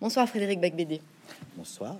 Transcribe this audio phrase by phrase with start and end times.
[0.00, 1.00] Bonsoir Frédéric Bacbédé.
[1.56, 1.96] Bonsoir.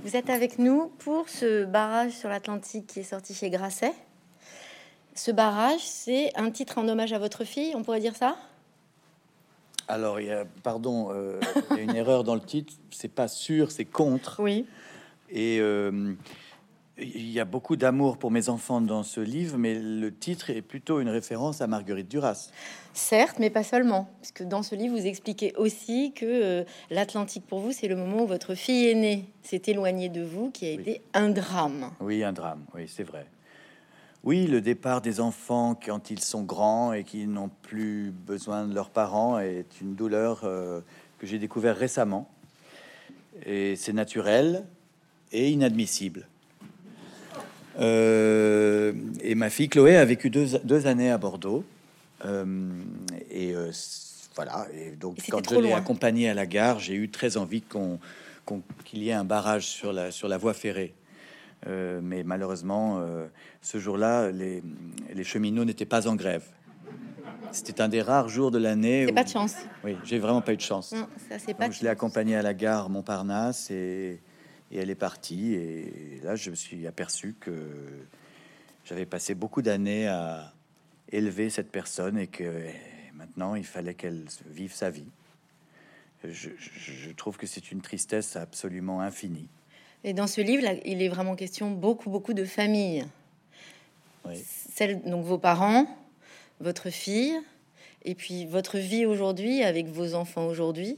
[0.00, 3.92] Vous êtes avec nous pour ce barrage sur l'Atlantique qui est sorti chez Grasset.
[5.14, 8.36] Ce barrage, c'est un titre en hommage à votre fille, on pourrait dire ça?
[9.88, 11.40] Alors, il y a, pardon, euh,
[11.70, 12.72] il y a une erreur dans le titre.
[12.90, 14.40] C'est pas sûr, c'est contre.
[14.40, 14.66] Oui.
[15.30, 16.14] Et euh,
[16.98, 20.62] il y a beaucoup d'amour pour mes enfants dans ce livre, mais le titre est
[20.62, 22.50] plutôt une référence à Marguerite Duras.
[22.92, 27.58] Certes, mais pas seulement, puisque dans ce livre, vous expliquez aussi que euh, l'Atlantique pour
[27.58, 31.02] vous, c'est le moment où votre fille aînée s'est éloignée de vous, qui a été
[31.14, 31.90] un drame.
[32.00, 33.26] Oui, un drame, oui, c'est vrai.
[34.22, 38.74] Oui, le départ des enfants quand ils sont grands et qui n'ont plus besoin de
[38.74, 40.80] leurs parents est une douleur euh,
[41.18, 42.30] que j'ai découvert récemment.
[43.44, 44.64] Et c'est naturel
[45.32, 46.28] et inadmissible.
[47.78, 51.64] Euh, et ma fille Chloé a vécu deux, années à Bordeaux.
[52.24, 52.44] Euh,
[53.30, 53.70] et euh,
[54.36, 54.66] voilà.
[54.74, 57.98] Et donc, quand je l'ai accompagnée à la gare, j'ai eu très envie qu'on
[58.84, 60.92] qu'il y ait un barrage sur la, sur la voie ferrée.
[61.66, 63.02] mais malheureusement,
[63.62, 64.62] ce jour-là, les,
[65.14, 66.44] les, cheminots n'étaient pas en grève.
[67.52, 69.06] C'était un des rares jours de l'année.
[69.12, 69.54] Pas de chance.
[69.82, 70.92] Oui, j'ai vraiment pas eu de chance.
[70.92, 74.20] Non, ça, pas je l'ai accompagnée à la gare Montparnasse et
[74.74, 75.54] et elle est partie.
[75.54, 77.52] Et là, je me suis aperçu que
[78.84, 80.52] j'avais passé beaucoup d'années à
[81.10, 82.66] élever cette personne et que
[83.14, 85.06] maintenant, il fallait qu'elle vive sa vie.
[86.24, 89.48] Je, trouve que c'est une tristesse absolument infinie.
[90.04, 93.04] Et dans ce livre, là, il est vraiment question beaucoup, beaucoup de famille.
[94.72, 95.86] Celle, donc vos parents,
[96.60, 97.34] votre fille,
[98.04, 100.96] et puis votre vie aujourd'hui avec vos enfants aujourd'hui.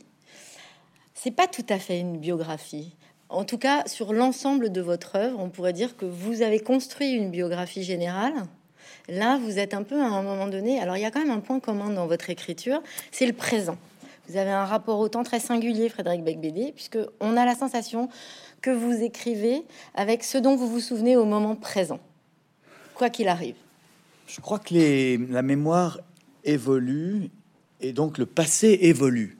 [1.15, 2.95] C'est pas tout à fait une biographie.
[3.29, 7.13] En tout cas, sur l'ensemble de votre œuvre, on pourrait dire que vous avez construit
[7.13, 8.35] une biographie générale.
[9.09, 10.81] Là, vous êtes un peu à un moment donné.
[10.81, 13.77] Alors, il y a quand même un point commun dans votre écriture, c'est le présent.
[14.29, 18.09] Vous avez un rapport au temps très singulier, Frédéric Becbédé, puisque on a la sensation
[18.61, 19.63] que vous écrivez
[19.95, 22.01] avec ce dont vous vous souvenez au moment présent,
[22.95, 23.55] quoi qu'il arrive.
[24.27, 26.01] Je crois que la mémoire
[26.45, 27.31] évolue
[27.81, 29.36] et donc le passé évolue.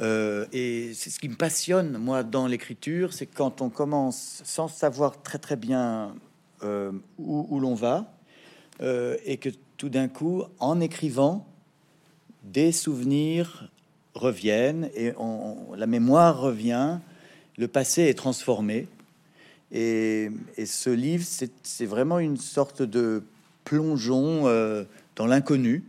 [0.00, 4.68] Euh, et c'est ce qui me passionne, moi, dans l'écriture, c'est quand on commence sans
[4.68, 6.14] savoir très très bien
[6.62, 8.12] euh, où, l'on va,
[8.80, 11.46] euh, et que tout d'un coup, en écrivant,
[12.42, 13.70] des souvenirs
[14.14, 15.12] reviennent, et
[15.76, 16.98] la mémoire revient,
[17.56, 18.88] le passé est transformé.
[19.70, 20.30] Et
[20.66, 21.24] ce livre,
[21.62, 23.22] c'est vraiment une sorte de
[23.64, 24.42] plongeon
[25.16, 25.84] dans l'inconnu.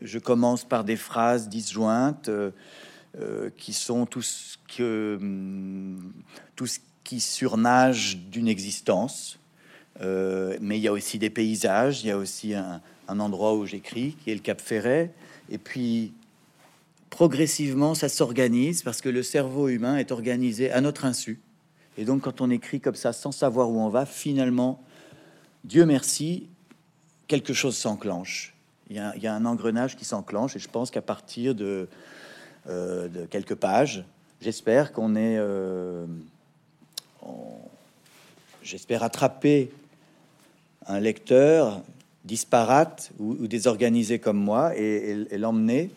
[0.00, 2.30] Je commence par des phrases disjointes.
[3.18, 6.12] Euh, qui sont tout ce, que, hum,
[6.54, 9.40] tout ce qui surnage d'une existence.
[10.00, 13.66] Euh, mais il y a aussi des paysages, il y a aussi un, endroit où
[13.66, 15.12] j'écris, qui est le Cap Ferret.
[15.50, 16.12] Et puis,
[17.10, 21.40] progressivement, ça s'organise parce que le cerveau humain est organisé à notre insu.
[21.98, 24.80] Et donc, quand on écrit comme ça, sans savoir où on va, finalement,
[25.64, 26.46] Dieu merci,
[27.26, 28.54] quelque chose s'enclenche.
[28.88, 31.88] Il y, a un engrenage qui s'enclenche, et je pense qu'à partir de
[32.68, 34.04] euh, de quelques pages.
[34.42, 36.04] J'espère qu'on est, euh,
[38.62, 39.70] j'espère attraper
[40.86, 41.82] un lecteur
[42.26, 45.90] disparate ou, désorganisé comme moi et, l'emmener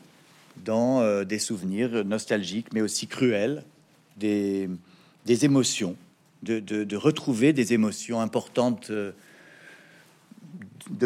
[0.64, 3.66] dans euh, des souvenirs nostalgiques, mais aussi cruels,
[4.16, 4.70] des,
[5.26, 5.98] des émotions,
[6.44, 9.14] de, de, retrouver des émotions importantes de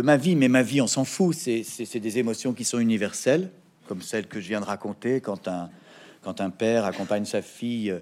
[0.01, 3.49] ma vie, mais ma vie, on s'en fout, c'est des émotions qui sont universelles
[3.87, 5.69] comme celle que je viens de raconter, quand un,
[6.21, 7.95] quand un père accompagne sa fille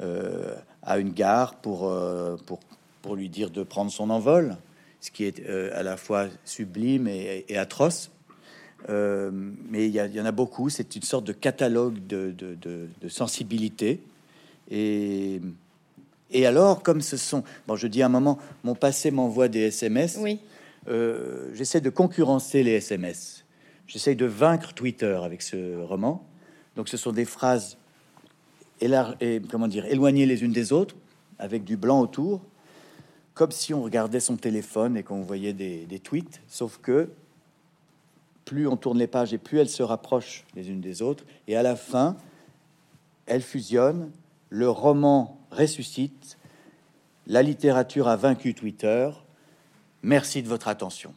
[0.00, 2.60] euh, à une gare pour, euh, pour,
[3.02, 4.56] pour, lui dire de prendre son envol,
[5.00, 8.10] ce qui est euh, à la fois sublime et, atroce.
[8.88, 12.56] mais il y, y, en a beaucoup, c'est une sorte de catalogue de, de,
[13.00, 14.00] de, sensibilité.
[14.70, 15.40] Et,
[16.30, 19.62] et alors, comme ce sont, bon, je dis à un moment, mon passé m'envoie des
[19.62, 20.16] SMS.
[20.20, 20.40] Oui.
[21.52, 23.44] J'essaie de concurrencer les SMS.
[23.88, 26.24] J'essaye de vaincre Twitter avec ce roman.
[26.76, 27.76] Donc, ce sont des phrases
[29.50, 30.94] comment dire, éloignées les unes des autres,
[31.38, 32.40] avec du blanc autour,
[33.34, 37.10] comme si on regardait son téléphone et qu'on voyait des, tweets, sauf que
[38.44, 41.56] plus on tourne les pages et plus elles se rapprochent les unes des autres, et
[41.56, 42.16] à la fin,
[43.26, 44.10] elles fusionnent,
[44.48, 46.38] le roman ressuscite,
[47.26, 49.10] la littérature a vaincu Twitter.
[50.02, 51.12] Merci de votre attention.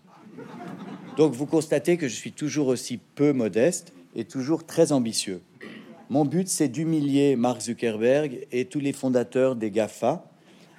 [1.17, 5.41] Donc vous constatez que je suis toujours aussi peu modeste et toujours très ambitieux.
[6.09, 10.25] Mon but, c'est d'humilier Mark Zuckerberg et tous les fondateurs des GAFA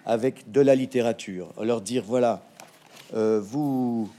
[0.04, 1.52] avec de la littérature.
[1.62, 2.42] Leur dire, voilà,
[3.14, 4.10] euh, vous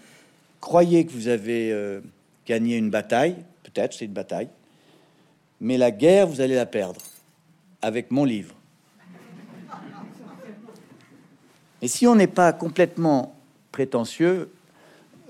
[0.59, 2.01] croyez que vous avez euh,
[2.47, 4.49] gagné une bataille, peut-être c'est une bataille,
[5.61, 7.01] mais la guerre, vous allez la perdre.
[7.83, 8.55] avec mon livre.
[11.81, 13.35] Et si on n'est pas complètement
[13.73, 14.49] prétentieux,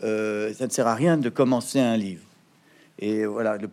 [0.03, 2.23] euh, ça ne sert à rien de commencer un livre.
[2.99, 3.69] Et voilà le,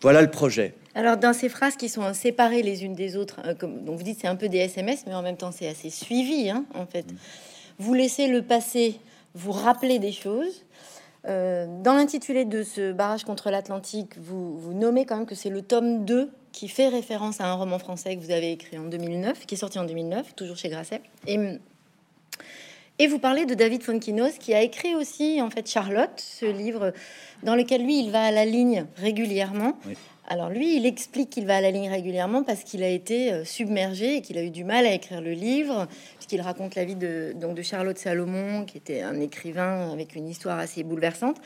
[0.00, 0.74] voilà le projet.
[0.94, 4.04] Alors, dans ces phrases qui sont séparées les unes des autres, euh, comme donc vous
[4.04, 6.86] dites, c'est un peu des SMS, mais en même temps, c'est assez suivi, hein, en
[6.86, 7.10] fait.
[7.10, 7.16] Mm.
[7.78, 9.00] Vous laissez le passé
[9.34, 10.64] vous rappeler des choses.
[11.26, 15.50] Euh, dans l'intitulé de ce barrage contre l'Atlantique, vous, vous nommez quand même que c'est
[15.50, 18.84] le tome 2 qui fait référence à un roman français que vous avez écrit en
[18.84, 21.00] 2009, qui est sorti en 2009, toujours chez Grasset.
[21.26, 21.38] Et,
[22.98, 26.92] et vous parlez de David Fonkinos, qui a écrit aussi, en fait, Charlotte, ce livre
[27.42, 29.76] dans lequel lui, il va à la ligne régulièrement.
[30.26, 33.44] Alors lui, il explique qu'il va à la ligne régulièrement parce qu'il a été euh,
[33.44, 35.86] submergé et qu'il a eu du mal à écrire le livre,
[36.16, 40.26] puisqu'il raconte la vie de, donc de Charlotte Salomon, qui était un écrivain avec une
[40.26, 41.36] histoire assez bouleversante.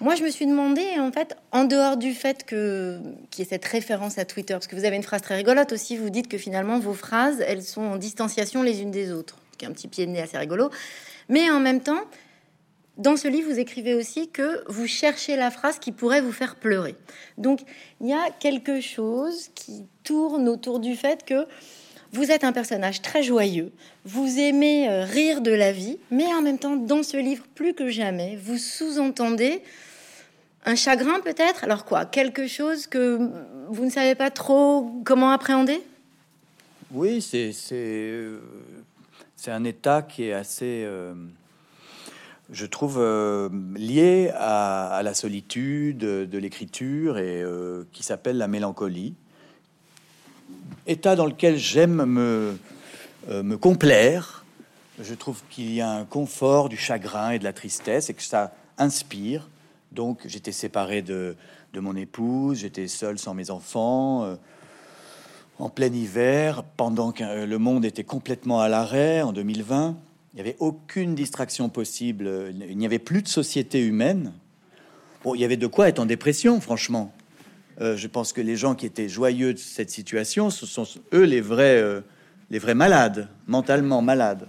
[0.00, 2.98] Moi, je me suis demandé, en fait, en dehors du fait que
[3.30, 5.72] qu'il y ait cette référence à Twitter, parce que vous avez une phrase très rigolote
[5.72, 9.38] aussi, vous dites que finalement vos phrases, elles sont en distanciation les unes des autres,
[9.56, 10.70] qui est un petit pied de nez assez rigolo.
[11.28, 12.02] Mais en même temps,
[12.96, 16.56] dans ce livre, vous écrivez aussi que vous cherchez la phrase qui pourrait vous faire
[16.56, 16.94] pleurer.
[17.38, 17.60] Donc,
[18.00, 21.46] il y a quelque chose qui tourne autour du fait que
[22.12, 23.72] vous êtes un personnage très joyeux,
[24.04, 27.74] vous aimez euh, rire de la vie, mais en même temps, dans ce livre, plus
[27.74, 29.62] que jamais, vous sous-entendez
[30.64, 31.64] un chagrin peut-être?
[31.64, 33.18] Alors quoi Quelque chose que
[33.68, 35.82] vous ne savez pas trop comment appréhender?
[36.92, 37.52] Oui, c'est
[39.48, 41.14] euh, un état qui est assez, euh,
[42.50, 42.98] je trouve,
[43.76, 47.44] lié à, la solitude de l'écriture et
[47.92, 49.14] qui s'appelle la mélancolie
[50.86, 52.58] état dans lequel j'aime me,
[53.30, 54.44] euh, me complaire.
[55.00, 58.22] Je trouve qu'il y a un confort du chagrin et de la tristesse et que
[58.22, 59.48] ça inspire.
[59.92, 61.36] Donc j'étais séparé de,
[61.72, 64.36] de mon épouse, j'étais seul sans mes enfants, euh,
[65.58, 69.96] en plein hiver, pendant que euh, le monde était complètement à l'arrêt en 2020.
[70.32, 74.32] Il n'y avait aucune distraction possible, il n'y avait plus de société humaine.
[75.22, 77.12] Bon, il y avait de quoi être en dépression, franchement.
[77.80, 81.22] Euh, je pense que les gens qui étaient joyeux de cette situation, ce sont eux
[81.22, 82.00] les vrais, euh,
[82.50, 84.46] les vrais malades, mentalement malades.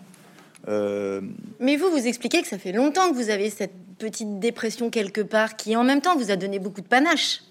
[1.59, 5.21] Mais vous, vous expliquez que ça fait longtemps que vous avez cette petite dépression quelque
[5.21, 7.41] part qui, en même temps, vous a donné beaucoup de panache.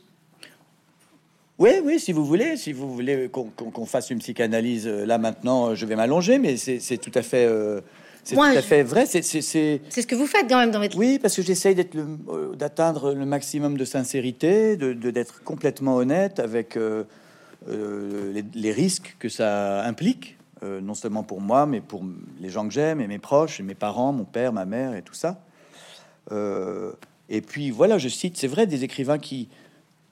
[1.58, 5.86] Oui, oui, si vous voulez, si vous voulez qu'on fasse une psychanalyse là maintenant, je
[5.86, 7.48] vais m'allonger, mais c'est tout à fait
[8.24, 9.06] c'est tout à fait vrai.
[9.06, 10.96] C'est ce que vous faites quand même dans votre...
[10.96, 16.76] Oui, parce que j'essaye euh, d'atteindre le maximum de sincérité, de d'être complètement honnête avec
[16.76, 17.04] euh,
[17.68, 22.02] euh, les, risques que ça implique, non seulement pour moi, mais pour
[22.40, 25.02] les gens que j'aime et mes proches, et mes parents, mon père, ma mère et
[25.02, 25.38] tout ça.
[26.30, 29.48] et puis voilà, je cite, c'est vrai, des écrivains qui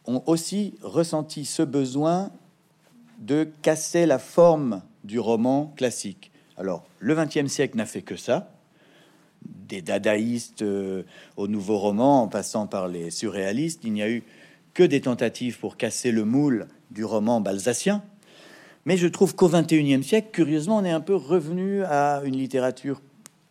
[0.06, 2.30] ont aussi ressenti ce besoin
[3.18, 6.30] de casser la forme du roman classique.
[6.56, 8.52] Alors, le XXe siècle n'a fait que ça.
[9.44, 11.02] Des dadaïstes euh,
[11.36, 14.22] au nouveau roman, en passant par les surréalistes, il n'y a eu
[14.74, 18.02] que des tentatives pour casser le moule du roman balsacien.
[18.84, 23.00] Mais je trouve qu'au XXIe siècle, curieusement, on est un peu revenu à une littérature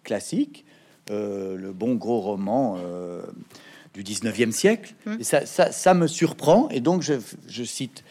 [0.03, 0.65] classique,
[1.09, 3.24] euh, le bon gros roman euh,
[3.93, 4.93] du XIXe siècle.
[5.05, 5.17] Hum.
[5.19, 6.69] Et ça, ça, me surprend.
[6.69, 7.13] Et donc, je,
[7.47, 8.03] je cite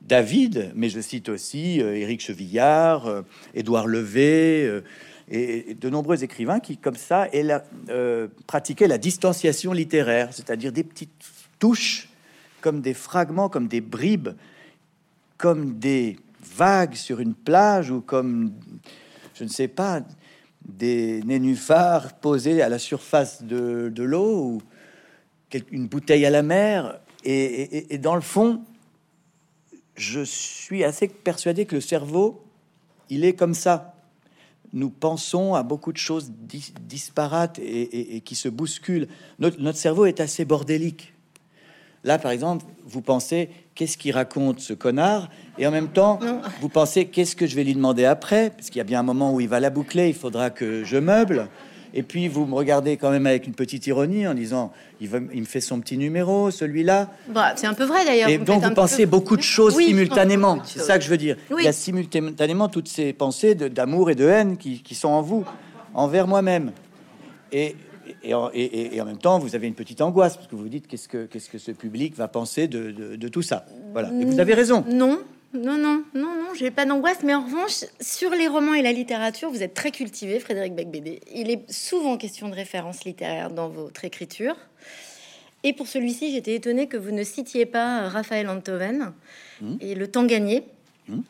[0.00, 3.22] David, mais je cite aussi euh, Éric Chevillard, euh,
[3.54, 4.82] Édouard Levé euh,
[5.30, 7.28] et, de nombreux écrivains qui, comme ça,
[8.46, 11.12] pratiquaient la distanciation littéraire, c'est-à-dire des petites
[11.58, 12.08] touches,
[12.60, 14.30] comme des fragments, comme des bribes,
[15.36, 16.16] comme des
[16.56, 18.52] vagues sur une plage ou comme,
[19.34, 20.00] je ne sais pas,
[20.64, 24.62] des nénuphars posés à la surface de, l'eau ou
[25.70, 27.00] une bouteille à la mer.
[27.24, 28.62] et dans le fond,
[29.98, 32.42] je suis assez persuadé que le cerveau,
[33.10, 33.94] il est comme ça.
[34.72, 39.08] Nous pensons à beaucoup de choses disparates et, qui se bousculent.
[39.38, 41.14] Notre, cerveau est assez bordélique.
[42.04, 46.20] Là, par exemple, vous pensez qu'est-ce qu'il raconte ce connard, et en même temps,
[46.60, 49.04] vous pensez qu'est-ce que je vais lui demander après, parce qu'il y a bien un
[49.04, 51.48] moment où il va la boucler, il faudra que je meuble.
[51.94, 55.40] Et puis vous me regardez quand même avec une petite ironie en disant il, il
[55.40, 57.10] me fait son petit numéro, celui-là.
[57.28, 58.28] Bah, c'est un peu vrai d'ailleurs.
[58.28, 60.58] Et donc vous pensez beaucoup de choses simultanément.
[60.64, 61.36] C'est ça que je veux dire.
[61.58, 65.44] Il y a simultanément toutes ces pensées d'amour et de haine qui, sont en vous,
[65.94, 66.72] envers moi-même.
[67.52, 67.76] Et,
[68.22, 70.86] et, et, en même temps, vous avez une petite angoisse parce que vous vous dites
[70.86, 73.64] qu'est-ce que, qu'est-ce que ce public va penser de, de, de tout ça?
[73.92, 74.10] Voilà.
[74.20, 74.84] Et vous avez raison.
[74.90, 75.20] Non,
[75.54, 78.92] non, non, non, non, j'ai pas d'angoisse, mais en revanche, sur les romans et la
[78.92, 81.20] littérature, vous êtes très cultivé, Frédéric Becbédé.
[81.34, 84.56] Il est souvent question de références littéraires dans votre écriture.
[85.64, 89.14] Et pour celui-ci, j'étais étonnée que vous ne citiez pas Raphaël Antoven
[89.62, 89.76] hmm.
[89.80, 90.64] et Le temps gagné,
[91.08, 91.20] hmm.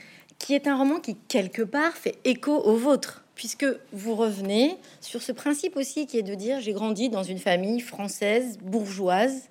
[0.40, 5.22] qui est un roman qui, quelque part, fait écho au vôtre, puisque vous revenez sur
[5.22, 9.48] ce principe aussi qui est de dire j'ai grandi dans une famille française, bourgeoise,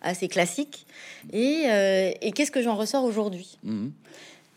[0.00, 0.86] assez classique,
[1.32, 3.88] et, euh, qu'est-ce que j'en ressors aujourd'hui hmm.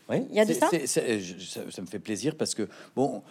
[0.08, 0.68] Oui, il y a de ça?
[0.86, 3.22] ça me fait plaisir parce que, bon,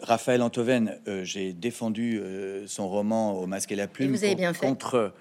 [0.00, 4.16] Raphaël Antoven, euh, j'ai défendu euh, son roman Au masque et la plume
[4.58, 5.12] contre,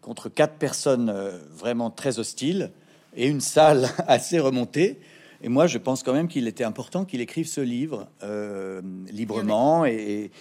[0.00, 1.14] contre quatre personnes
[1.52, 2.72] vraiment très hostiles
[3.16, 4.98] et une salle assez remontée.
[5.42, 8.08] Et moi, je pense quand même qu'il était important qu'il écrive ce livre
[9.12, 10.32] librement et,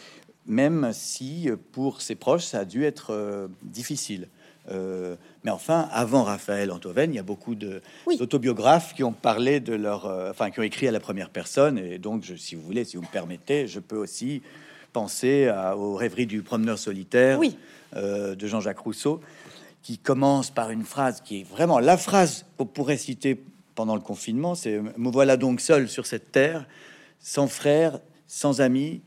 [0.48, 4.30] même si pour ses proches, ça a dû être difficile.
[4.72, 9.74] Euh, mais enfin, avant Raphaël Antoven, il y a beaucoup d'autobiographes qui ont parlé de
[9.74, 11.78] leur, euh, enfin, qui ont écrit à la première personne.
[11.78, 14.42] Et donc, je, si vous voulez, si vous me permettez, je peux aussi
[14.94, 17.40] penser à, aux rêveries du promeneur solitaire
[17.96, 19.22] euh, de Jean-Jacques Rousseau,
[19.84, 23.42] qui commence par une phrase qui est vraiment la phrase qu'on pourrait citer
[23.76, 24.56] pendant le confinement.
[24.56, 26.66] C'est me voilà donc seul sur cette terre,
[27.20, 29.02] sans frère, sans amis,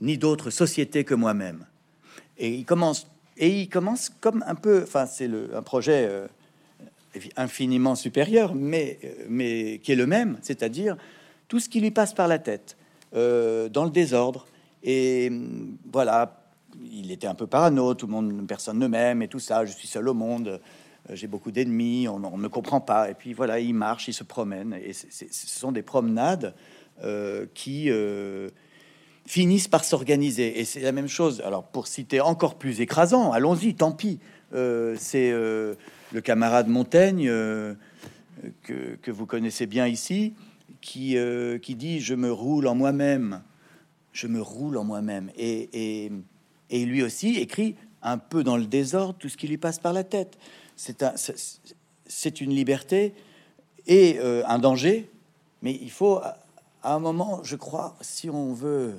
[0.00, 1.64] ni d'autre société que moi-même.
[2.36, 6.26] Et il commence et il commence comme un peu, enfin c'est un projet euh,
[7.36, 10.96] infiniment supérieur, mais, euh, mais qui est le même, c'est-à-dire
[11.48, 12.76] tout ce qui lui passe par la tête,
[13.14, 14.46] euh, dans le désordre.
[14.82, 16.44] Et mm, voilà,
[16.90, 19.72] il était un peu parano, tout le monde, personne ne m'aime et tout ça, je
[19.72, 20.60] suis seul au monde,
[21.12, 23.10] j'ai beaucoup d'ennemis, on ne me comprend pas.
[23.10, 26.54] Et puis voilà, il marche, il se promène, et ce sont des promenades
[27.52, 27.90] qui
[29.26, 30.60] finissent par s'organiser.
[30.60, 31.42] Et c'est la même chose.
[31.44, 34.18] Alors, pour citer encore plus écrasant, allons-y, tant pis.
[34.54, 35.74] Euh, c'est euh,
[36.12, 37.74] le camarade Montaigne, euh,
[38.62, 40.34] que, vous connaissez bien ici,
[40.80, 41.16] qui,
[41.62, 43.42] qui dit Je me roule en moi-même.
[44.12, 45.30] Je me roule en moi-même.
[45.36, 46.10] Et,
[46.70, 49.92] et, lui aussi écrit un peu dans le désordre tout ce qui lui passe par
[49.92, 50.38] la tête.
[50.76, 51.14] C'est un,
[52.40, 53.14] une liberté
[53.86, 55.10] et un danger,
[55.62, 56.20] mais il faut
[56.82, 58.94] à un moment, je crois, si on veut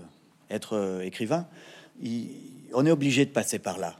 [0.49, 1.47] être euh, écrivain,
[2.73, 3.95] on est obligé de passer par là.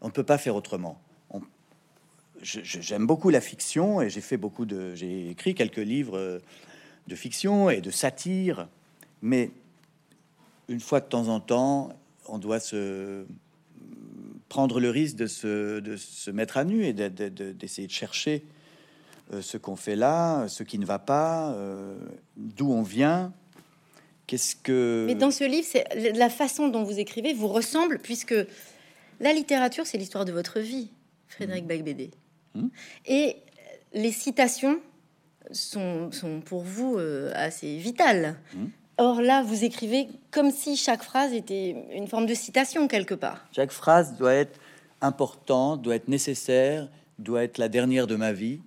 [0.00, 1.00] On ne peut pas faire autrement.
[2.42, 6.38] J'aime beaucoup la fiction et j'ai fait beaucoup de, j'ai écrit quelques livres euh,
[7.08, 8.68] de fiction et de satire,
[9.22, 9.50] mais
[10.68, 11.88] une fois de temps en temps,
[12.28, 13.24] on doit se
[14.48, 18.44] prendre le risque de se, de se mettre à nu et d'essayer de, chercher
[19.32, 21.56] euh, ce qu'on fait là, ce qui ne va pas,
[22.36, 23.32] d'où on vient,
[24.26, 25.04] Qu'est-ce que...
[25.06, 28.34] Mais dans ce livre, c'est la façon dont vous écrivez vous ressemble, puisque
[29.20, 30.90] la littérature, c'est l'histoire de votre vie,
[31.28, 32.60] Frédéric mmh.
[32.60, 32.68] Mmh.
[33.06, 33.36] Et
[33.92, 34.80] les citations
[35.52, 38.36] sont, sont pour vous euh, assez vitales.
[38.54, 38.64] Mmh.
[38.98, 43.46] Or là, vous écrivez comme si chaque phrase était une forme de citation quelque part.
[43.54, 44.58] Chaque phrase doit être
[45.02, 48.60] importante, doit être nécessaire, doit être la dernière de ma vie.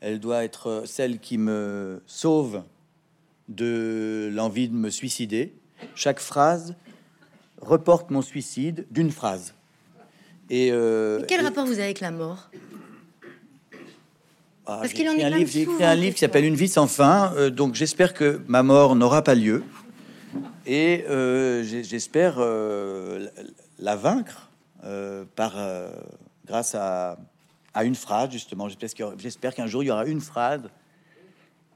[0.00, 2.62] Elle doit être celle qui me sauve
[3.50, 5.52] de l'envie de me suicider.
[5.94, 6.74] Chaque phrase
[7.60, 9.54] reporte mon suicide d'une phrase.
[10.48, 12.50] Et, euh, quel rapport vous avez avec la mort
[14.66, 16.68] ah, Parce qu'il en est un livre, J'ai écrit un livre qui s'appelle Une vie
[16.68, 19.62] sans fin, euh, donc j'espère que ma mort n'aura pas lieu.
[20.66, 22.38] Et euh, j'espère
[23.78, 24.48] la vaincre
[25.34, 25.56] par
[26.46, 27.18] grâce à,
[27.74, 28.68] à, une phrase justement.
[29.18, 30.62] J'espère qu'un jour il y aura une phrase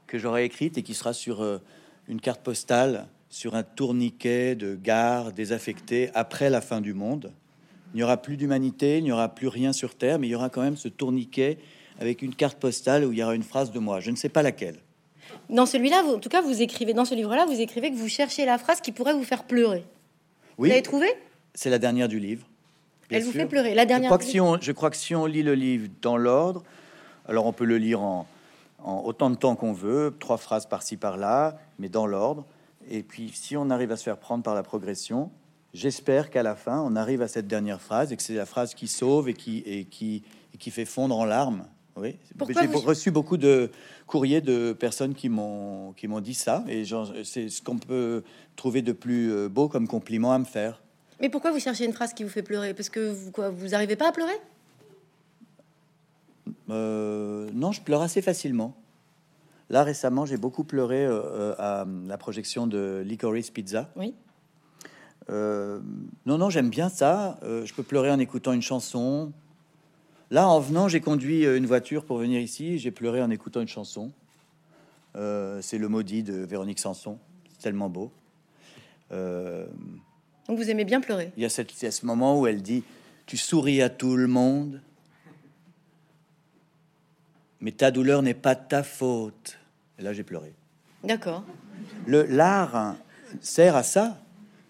[0.07, 1.59] que j'aurai écrite et qui sera sur euh,
[2.07, 7.31] une carte postale, sur un tourniquet de gare désaffecté après la fin du monde.
[7.93, 10.35] Il n'y aura plus d'humanité, il n'y aura plus rien sur Terre, mais il y
[10.35, 11.57] aura quand même ce tourniquet
[11.99, 13.99] avec une carte postale où il y aura une phrase de moi.
[13.99, 14.77] Je ne sais pas laquelle.
[15.49, 18.45] Dans celui-là, en tout cas, vous écrivez dans ce livre-là, vous écrivez que vous cherchez
[18.45, 19.85] la phrase qui pourrait vous faire pleurer.
[20.57, 20.67] Oui.
[20.67, 21.07] Vous l'avez trouvé
[21.53, 22.45] C'est la dernière du livre.
[23.09, 23.75] Elle vous fait pleurer.
[23.75, 24.09] La dernière.
[24.09, 26.63] Je crois, que si on, je crois que si on lit le livre dans l'ordre,
[27.27, 28.27] alors on peut le lire en,
[28.85, 32.45] en autant de temps qu'on veut, trois phrases par-ci par-là, mais dans l'ordre.
[32.87, 35.31] Et puis, si on arrive à se faire prendre par la progression,
[35.73, 38.75] j'espère qu'à la fin, on arrive à cette dernière phrase et que c'est la phrase
[38.75, 40.23] qui sauve et qui, et qui,
[40.59, 41.65] qui fait fondre en larmes.
[41.97, 42.17] Oui,
[42.49, 43.71] j'ai reçu beaucoup de
[44.05, 46.83] courriers de personnes qui m'ont qui m'ont dit ça, et
[47.23, 48.21] c'est ce qu'on peut
[48.57, 50.83] trouver de plus euh, beau comme compliment à me faire.
[51.21, 52.73] Mais pourquoi vous cherchez une phrase qui vous fait pleurer?
[52.73, 54.37] Parce que vous quoi, vous arrivez pas à pleurer?
[56.69, 58.75] Euh, non, je pleure assez facilement.
[59.69, 63.89] Là, récemment, j'ai beaucoup pleuré euh, euh, à la projection de Licorice Pizza.
[63.95, 64.13] Oui.
[65.29, 67.39] non, non, j'aime bien ça.
[67.41, 69.31] je peux pleurer en écoutant une chanson.
[70.31, 72.77] Là, en venant, j'ai conduit une voiture pour venir ici.
[72.77, 74.11] J'ai pleuré en écoutant une chanson.
[75.15, 77.17] C'est le maudit de Véronique Sanson.
[77.51, 78.11] C'est tellement beau.
[79.11, 81.31] Donc vous aimez bien pleurer?
[81.37, 82.83] Il y a, cette, il y a ce moment où elle dit
[83.25, 84.81] tu souris à tout le monde,
[87.65, 89.57] mais ta douleur n'est pas ta faute.
[89.97, 90.53] Et là, j'ai pleuré.
[91.03, 91.43] D'accord.
[92.05, 92.95] Le l'art
[93.41, 94.21] sert à ça.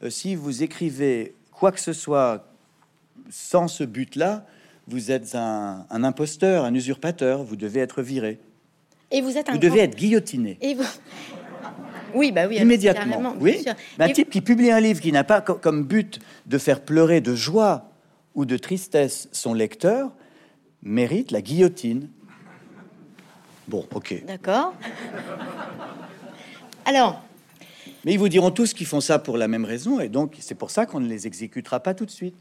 [0.01, 2.47] Euh, si vous écrivez quoi que ce soit
[3.29, 4.45] sans ce but-là,
[4.87, 7.43] vous êtes un, imposteur, un usurpateur.
[7.43, 8.39] Vous devez être viré.
[9.11, 10.57] Et vous êtes un vous devez être guillotiné.
[10.61, 10.85] Et vous...
[12.13, 13.35] Oui, bah oui, immédiatement.
[13.41, 13.65] Oui,
[13.99, 17.35] un type qui publie un livre qui n'a pas comme but de faire pleurer de
[17.35, 17.91] joie
[18.35, 20.13] ou de tristesse son lecteur
[20.81, 22.07] mérite la guillotine.
[23.67, 24.23] Bon, ok.
[24.25, 24.73] D'accord.
[26.85, 27.21] Alors.
[28.03, 30.53] Mais ils vous diront tous qu'ils font ça pour la même raison, et donc c'est
[30.53, 32.35] pour ça qu'on ne les exécutera pas tout de suite.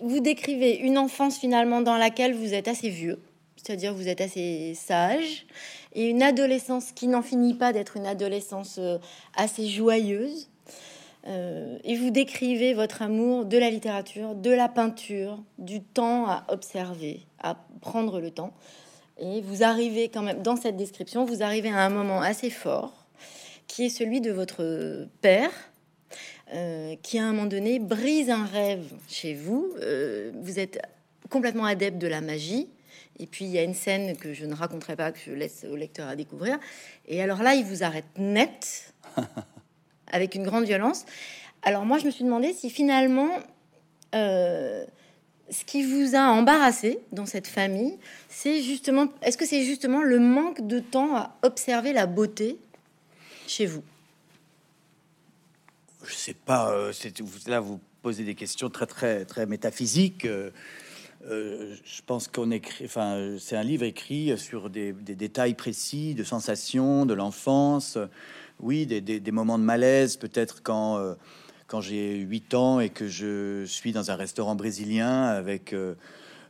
[0.00, 3.18] Vous décrivez une enfance finalement dans laquelle vous êtes assez vieux,
[3.56, 5.46] c'est-à-dire vous êtes assez sage,
[5.94, 8.98] et une adolescence qui n'en finit pas d'être une adolescence euh,
[9.34, 10.48] assez joyeuse.
[11.26, 16.44] Euh, et vous décrivez votre amour de la littérature, de la peinture, du temps à
[16.48, 18.52] observer, à prendre le temps.
[19.18, 23.06] Et vous arrivez quand même, dans cette description, vous arrivez à un moment assez fort,
[23.66, 25.50] qui est celui de votre père,
[26.54, 29.72] euh, qui à un moment donné brise un rêve chez vous.
[29.80, 30.80] Euh, vous êtes
[31.30, 32.68] complètement adepte de la magie.
[33.18, 35.66] Et puis il y a une scène que je ne raconterai pas, que je laisse
[35.70, 36.58] au lecteur à découvrir.
[37.06, 38.94] Et alors là, il vous arrête net,
[40.12, 41.04] avec une grande violence.
[41.62, 43.30] Alors moi, je me suis demandé si finalement,
[44.14, 44.86] euh,
[45.50, 50.18] ce qui vous a embarrassé dans cette famille, c'est justement, est-ce que c'est justement le
[50.18, 52.58] manque de temps à observer la beauté
[53.46, 53.82] chez vous?
[56.04, 56.72] Je sais pas.
[56.72, 56.92] Euh,
[57.46, 60.24] là, vous posez des questions très très très métaphysiques.
[60.24, 60.50] Euh,
[61.26, 66.22] euh, je pense qu'on écrit, enfin, c'est un livre écrit sur des, détails précis de
[66.22, 67.98] sensations de l'enfance.
[68.60, 71.14] Oui, des, des, moments de malaise, peut-être quand
[71.68, 75.94] quand j'ai 8 ans et que je suis dans un restaurant brésilien avec euh,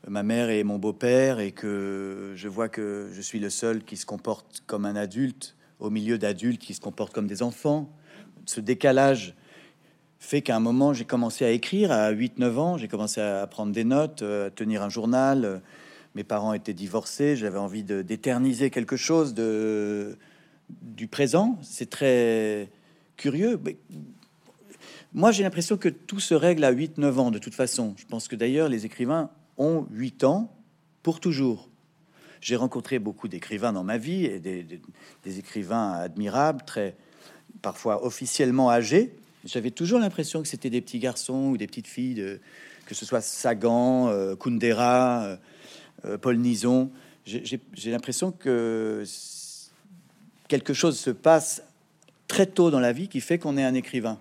[0.07, 3.97] ma mère et mon beau-père et que je vois que je suis le seul qui
[3.97, 7.91] se comporte comme un adulte au milieu d'adultes qui se comportent comme des enfants.
[8.47, 9.35] Ce décalage
[10.21, 13.73] fait qu'à un moment, j'ai commencé à écrire à 8-9 ans, j'ai commencé à prendre
[13.73, 15.63] des notes, à tenir un journal.
[16.15, 20.17] Mes parents étaient divorcés, j'avais envie d'éterniser quelque chose de
[20.83, 21.59] du présent.
[21.63, 22.69] C'est très
[23.17, 23.59] curieux.
[23.65, 23.77] Mais
[25.15, 27.95] moi, j'ai l'impression que tout se règle à 8-9 ans, de toute façon.
[27.97, 30.55] Je pense que d'ailleurs, les écrivains ont 8 ans
[31.03, 31.69] pour toujours.
[32.41, 36.95] J'ai rencontré beaucoup d'écrivains dans ma vie, et des, écrivains admirables, très
[37.63, 39.15] parfois officiellement âgés.
[39.45, 42.39] J'avais toujours l'impression que c'était des petits garçons ou des petites filles,
[42.87, 45.37] que ce soit Sagan, euh, Kundera, euh,
[46.05, 46.91] euh, Paul Nison.
[47.25, 49.05] J'ai l'impression que
[50.49, 51.63] quelque chose se passe
[52.27, 54.19] très tôt dans la vie qui fait qu'on est un écrivain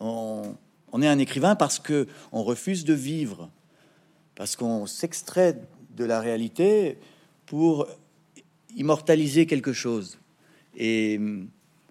[0.00, 0.56] on,
[1.00, 3.50] est un écrivain parce que on refuse de vivre,
[4.34, 5.56] parce qu'on s'extrait
[5.96, 6.98] de la réalité
[7.46, 7.86] pour
[8.76, 10.18] immortaliser quelque chose.
[10.76, 11.20] Et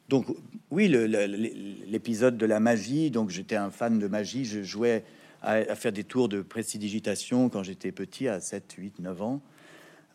[0.08, 0.26] donc,
[0.72, 5.04] oui, l'épisode de la magie, donc j'étais un fan de magie, je jouais
[5.42, 9.42] à, faire des tours de prestidigitation quand j'étais petit, à 7, 8, 9 ans.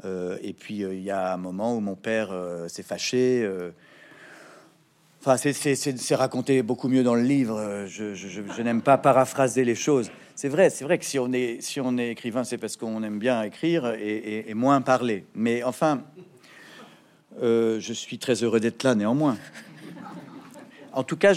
[0.04, 3.48] Euh, et puis, euh, il y a un moment où mon père euh, s'est fâché
[5.26, 7.86] Enfin, c'est raconté beaucoup mieux dans le livre.
[7.86, 10.10] Je, n'aime pas paraphraser les choses.
[10.34, 13.86] C'est vrai, c'est vrai que si on est, écrivain, c'est parce qu'on aime bien écrire
[13.98, 15.24] et, moins parler.
[15.34, 16.02] Mais enfin,
[17.42, 19.38] euh, je suis très heureux d'être là néanmoins.
[20.92, 21.32] En tout cas,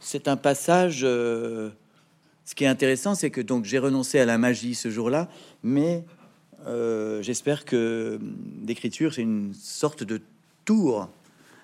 [0.00, 1.02] c'est un passage.
[1.04, 1.68] Euh,
[2.46, 5.28] ce qui est intéressant, c'est que donc j'ai renoncé à la magie ce jour-là,
[5.62, 6.02] mais
[6.66, 8.18] euh, j'espère que
[8.66, 10.22] l'écriture, c'est une sorte de
[10.64, 11.10] tour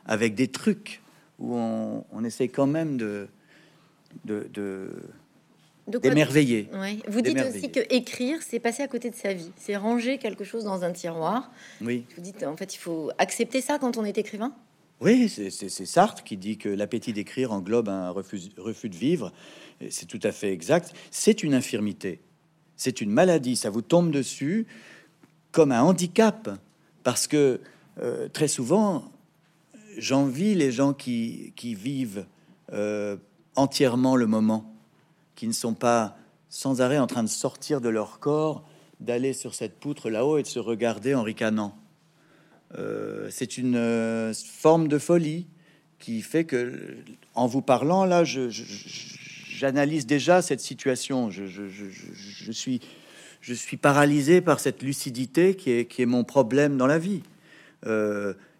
[0.04, 1.01] avec des trucs
[1.42, 3.28] où on, essaie quand même de,
[4.24, 4.90] de,
[5.88, 6.68] d'émerveiller.
[7.08, 10.44] Vous dites aussi que écrire, c'est passer à côté de sa vie, c'est ranger quelque
[10.44, 11.50] chose dans un tiroir.
[11.80, 12.04] Oui.
[12.16, 14.54] Vous dites en fait, il faut accepter ça quand on est écrivain?
[15.00, 15.50] Oui, c'est
[15.84, 19.32] Sartre qui dit que l'appétit d'écrire englobe un refus, refus de vivre.
[19.90, 20.92] C'est tout à fait exact.
[21.10, 22.20] C'est une infirmité,
[22.76, 23.56] c'est une maladie.
[23.56, 24.68] Ça vous tombe dessus
[25.50, 26.50] comme un handicap
[27.02, 27.60] parce que
[28.00, 29.10] euh, très souvent,
[29.98, 32.26] j'envie les gens qui, vivent
[32.72, 33.16] euh,
[33.56, 34.74] entièrement le moment,
[35.34, 36.16] qui ne sont pas
[36.48, 38.64] sans arrêt en train de sortir de leur corps,
[39.00, 41.76] d'aller sur cette poutre là-haut et de se regarder en ricanant.
[42.78, 45.46] Euh, c'est une euh, forme de folie
[45.98, 46.96] qui fait que,
[47.34, 51.30] en vous parlant là, j'analyse déjà cette situation.
[51.30, 52.80] Je, suis,
[53.40, 57.22] je suis paralysé par cette lucidité qui est, qui est mon problème dans la vie.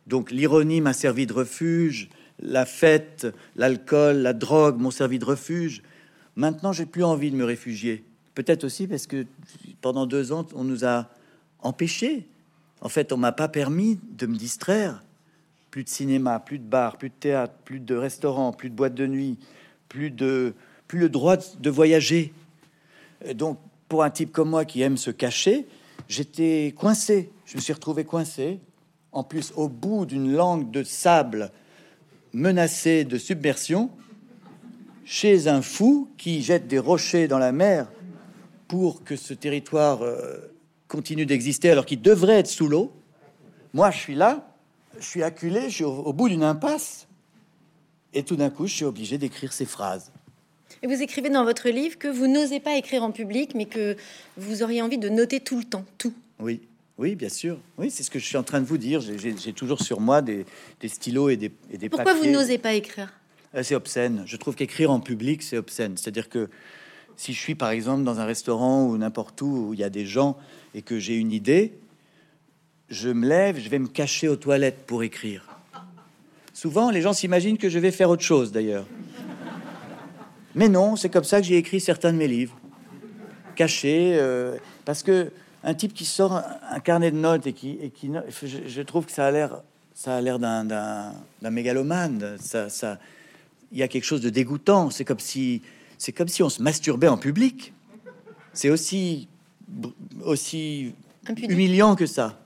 [0.07, 2.09] Donc l'ironie m'a servi de refuge,
[2.41, 5.83] la fête, l'alcool, la drogue m'ont servi de refuge.
[6.37, 8.05] Maintenant, j'ai plus envie de me réfugier.
[8.35, 9.27] peut-être aussi parce que
[9.81, 11.09] pendant deux ans, on nous a
[11.61, 12.27] empêchés.
[12.81, 15.03] En fait, on m'a pas permis de me distraire.
[15.71, 18.95] Plus de cinéma, plus de bar, plus de théâtre, plus de restaurants, plus de boîtes
[18.95, 19.39] de nuit,
[19.89, 20.55] plus de
[20.89, 22.35] plus le droit de voyager.
[23.35, 25.67] donc, pour un type comme moi qui aime se cacher,
[26.09, 27.31] j'étais coincé.
[27.47, 28.61] Je me suis retrouvé coincé.
[29.13, 31.51] En plus, au bout d'une langue de sable
[32.33, 33.91] menacée de submersion,
[35.05, 37.91] chez un fou qui jette des rochers dans la mer
[38.69, 40.53] pour que ce territoire euh,
[40.89, 42.93] continue d'exister alors qu'il devrait être sous l'eau.
[43.75, 44.49] Moi, je suis là,
[44.99, 47.07] je suis acculé, je suis au bout d'une impasse.
[48.15, 50.13] Et tout d'un coup, je suis obligé d'écrire ces phrases.
[50.83, 53.97] Et vous écrivez dans votre livre que vous n'osez pas écrire en public, mais que
[54.37, 56.13] vous auriez envie de noter tout le temps, tout.
[56.41, 56.61] Oui,
[57.03, 57.59] oui, bien sûr.
[57.79, 59.01] Oui, c'est ce que je suis en train de vous dire.
[59.01, 60.47] J'ai toujours sur moi des,
[60.87, 63.13] stylos et des, et des Pourquoi vous n'osez pas écrire?
[63.57, 64.23] Euh, C'est obscène.
[64.25, 65.97] Je trouve qu'écrire en public, c'est obscène.
[65.97, 66.49] C'est-à-dire que
[67.17, 69.91] si je suis, par exemple, dans un restaurant ou n'importe où où il y a
[69.91, 70.39] des gens
[70.77, 71.73] et que j'ai une idée,
[72.89, 75.49] je me lève, je vais me cacher aux toilettes pour écrire.
[76.55, 78.87] Souvent, les gens s'imaginent que je vais faire autre chose, d'ailleurs.
[80.55, 82.57] Mais non, c'est comme ça que j'ai écrit certains de mes livres,
[83.57, 85.33] cachés, euh, parce que
[85.65, 88.11] un type qui sort un, carnet de notes et qui, et qui
[88.43, 89.63] je, trouve que ça a l'air,
[89.95, 92.37] ça a l'air d'un, d'un, mégalomane.
[92.41, 92.99] Ça, ça,
[93.71, 94.91] il y a quelque chose de dégoûtant.
[94.91, 95.63] C'est comme si,
[95.99, 97.73] c'est comme si on se masturbait en public.
[98.53, 99.29] C'est aussi,
[100.25, 100.95] aussi
[101.49, 102.39] humiliant que ça.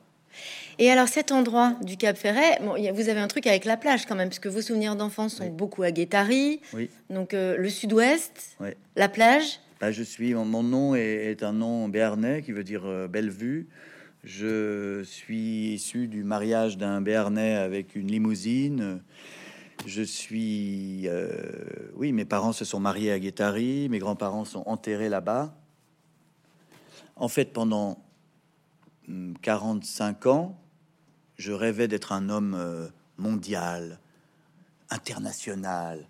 [0.78, 4.04] Et alors cet endroit du Cap Ferret, bon, vous avez un truc avec la plage
[4.04, 6.90] quand même, parce que vos souvenirs d'enfance sont beaucoup à Guétari, oui.
[7.08, 8.56] donc euh, le sud-ouest,
[8.94, 9.60] la plage.
[9.78, 13.68] Bah, je suis, mon nom est, un nom béarnais qui veut dire euh, belle vue.
[14.24, 19.02] Je suis issu du mariage d'un béarnais avec une limousine.
[19.84, 21.30] Je suis, euh,
[21.94, 25.54] oui, mes parents se sont mariés à Guétari, mes grands-parents sont enterrés là-bas.
[27.16, 28.02] En fait, pendant
[29.42, 30.60] 45 hum, ans,
[31.36, 33.98] je rêvais d'être un homme euh, mondial,
[34.88, 36.08] international,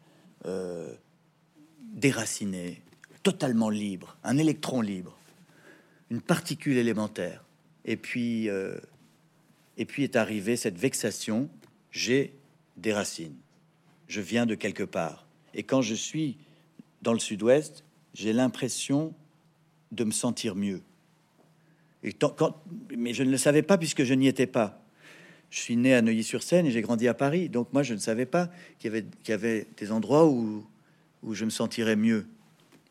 [1.95, 2.81] déraciné,
[3.27, 5.19] totalement libre, un électron libre,
[6.11, 7.43] une particule élémentaire.
[7.85, 8.79] Et puis, euh,
[9.77, 11.51] et puis est arrivée cette vexation.
[11.91, 12.33] J'ai
[12.77, 13.35] des racines.
[14.07, 15.27] Je viens de quelque part.
[15.55, 16.37] Et quand je suis
[17.03, 17.83] dans le sud-ouest,
[18.15, 19.13] j'ai l'impression
[19.91, 20.81] de me sentir mieux.
[22.05, 22.63] Et quand,
[22.97, 24.81] mais je ne le savais pas puisque je n'y étais pas.
[25.51, 27.49] Je suis né à Neuilly-sur-Seine et j'ai grandi à Paris.
[27.49, 30.65] Donc moi, je ne savais pas qu'il y y avait des endroits où,
[31.25, 32.29] où je me sentirais mieux,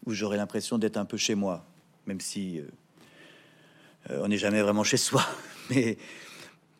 [0.05, 1.65] où j'aurais l'impression d'être un peu chez moi,
[2.05, 2.63] même si euh,
[4.09, 5.25] euh, on n'est jamais vraiment chez soi.
[5.71, 5.97] Mais,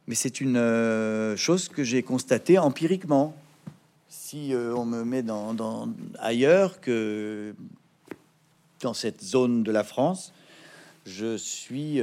[0.05, 3.35] mais c'est une euh, chose que j'ai constatée empiriquement.
[4.07, 7.55] Si on me met dans, dans, ailleurs que
[8.81, 10.31] dans cette zone de la France,
[11.07, 11.99] je suis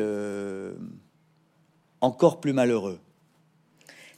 [2.01, 2.99] encore plus malheureux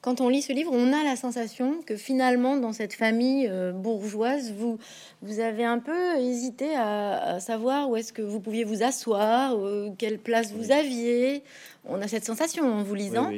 [0.04, 3.72] quand on lit ce livre, on a la sensation que finalement, dans cette famille euh,
[3.72, 4.78] bourgeoise, vous,
[5.22, 9.88] vous avez un peu hésité à, savoir où est-ce que vous pouviez vous asseoir, euh,
[9.96, 11.42] quelle place vous aviez.
[11.86, 13.32] On a cette sensation en vous lisant.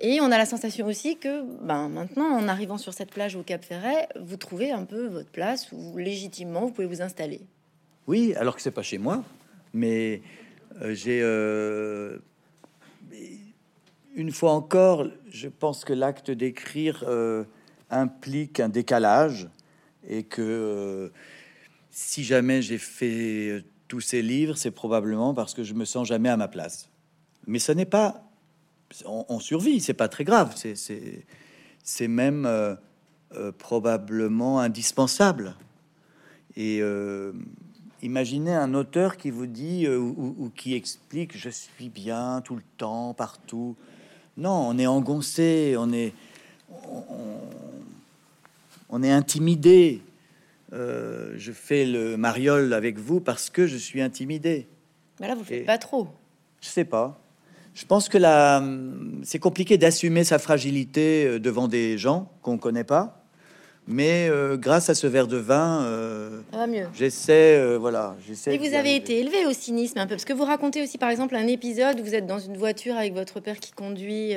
[0.00, 3.44] Et on a la sensation aussi que ben, maintenant, en arrivant sur cette plage au
[3.44, 7.40] Cap Ferret, vous trouvez un peu votre place où légitimement vous pouvez vous installer.
[8.08, 9.22] Oui, alors que c'est pas chez moi,
[9.72, 10.22] mais
[10.82, 11.22] euh, j'ai
[14.20, 17.44] une fois encore, je pense que l'acte d'écrire euh,
[17.88, 19.48] implique un décalage
[20.06, 21.08] et que euh,
[21.90, 26.06] si jamais j'ai fait euh, tous ces livres, c'est probablement parce que je me sens
[26.06, 26.90] jamais à ma place.
[27.46, 28.30] Mais ce n'est pas,
[29.06, 32.76] on, survit, c'est pas très grave, c'est même
[33.56, 35.56] probablement indispensable.
[36.56, 36.82] Et
[38.02, 43.14] imaginez un auteur qui vous dit ou, qui explique je suis bien tout le temps,
[43.14, 43.76] partout.
[44.36, 46.12] Non, on est engoncé, on est,
[48.88, 50.02] on, est intimidé.
[50.72, 54.66] Euh, je fais le mariole avec vous parce que je suis intimidé.
[55.20, 56.08] Mais là, vous faites pas trop.
[56.60, 57.20] Je sais pas.
[57.74, 58.62] Je pense que là,
[59.22, 63.19] c'est compliqué d'assumer sa fragilité euh, devant des gens qu'on connaît pas.
[63.90, 66.86] Mais euh, grâce à ce verre de vin, euh, mieux.
[66.94, 68.54] J'essaie, euh, voilà, j'essaie.
[68.54, 71.10] Et vous avez été élevé au cynisme un peu, parce que vous racontez aussi, par
[71.10, 74.34] exemple, un épisode où vous êtes dans une voiture avec votre père qui conduit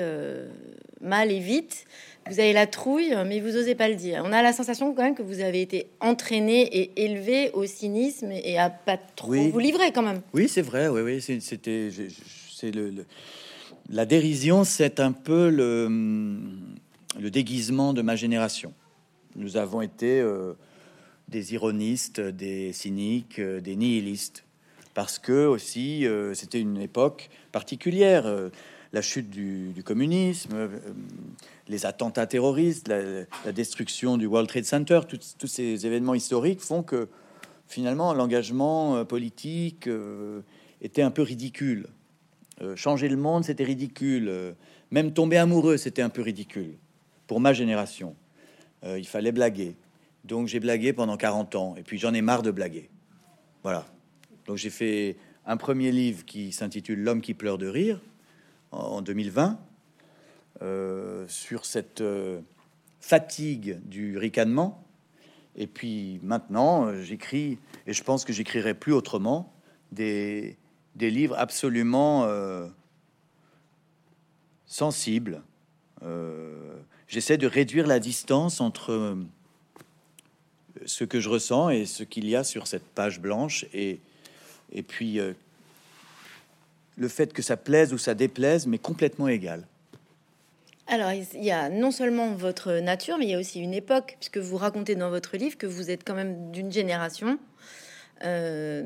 [1.02, 1.86] mal et vite.
[2.30, 4.24] Vous avez la trouille, mais vous osez pas le dire.
[4.26, 8.32] On a la sensation quand même que vous avez été entraîné et élevé au cynisme
[8.32, 10.22] et à pas trop vous livrer quand même.
[10.34, 10.88] Oui, c'est vrai.
[10.88, 11.90] Oui, oui, c'était,
[12.50, 13.06] c'est le,
[13.90, 16.40] la dérision, c'est un peu le,
[17.20, 18.74] le déguisement de ma génération.
[19.36, 20.54] Nous avons été euh,
[21.28, 24.44] des ironistes, des cyniques, euh, des nihilistes.
[24.94, 28.26] parce que aussi c'était une époque particulière
[28.92, 30.70] la chute du, communisme,
[31.68, 37.08] les attentats terroristes, la, destruction du World Trade Center, tous ces événements historiques font que
[37.68, 39.90] finalement l'engagement politique
[40.80, 41.88] était un peu ridicule.
[42.76, 44.54] changer le monde, c'était ridicule.
[44.92, 46.78] même tomber amoureux, c'était un peu ridicule
[47.26, 48.16] pour ma génération.
[48.86, 49.76] Euh, il fallait blaguer.
[50.24, 52.90] Donc j'ai blagué pendant 40 ans, et puis j'en ai marre de blaguer.
[53.64, 53.86] Voilà.
[54.46, 58.02] Donc j'ai fait un premier livre qui s'intitule L'homme qui pleure de rire
[58.72, 59.60] en 2020,
[60.62, 62.42] euh, sur cette euh,
[63.00, 64.84] fatigue du ricanement.
[65.56, 69.54] Et puis maintenant, j'écris, et je pense que j'écrirai plus autrement,
[69.92, 70.58] des,
[70.96, 72.28] des livres absolument
[74.66, 75.44] sensibles,
[77.08, 79.16] j'essaie de réduire la distance entre euh,
[80.86, 84.00] ce que je ressens et ce qu'il y a sur cette page blanche et,
[84.72, 85.34] et puis euh,
[86.98, 89.66] le fait que ça plaise ou ça déplaise, mais complètement égal.
[90.88, 94.18] Alors, il y a non seulement votre nature, mais il y a aussi une époque,
[94.20, 97.40] puisque vous racontez dans votre livre que vous êtes quand même d'une génération
[98.24, 98.84] euh,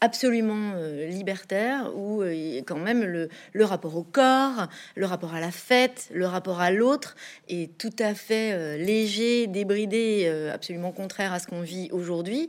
[0.00, 5.40] absolument euh, libertaire où euh, quand même le, le, rapport au corps, le rapport à
[5.40, 7.14] la fête, le rapport à l'autre
[7.48, 12.48] est tout à fait léger, débridé, absolument contraire à ce qu'on vit aujourd'hui.